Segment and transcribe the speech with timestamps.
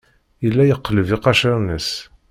[0.43, 1.89] Yella yeqleb iqaciren-is.